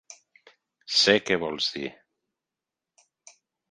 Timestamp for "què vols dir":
1.27-1.95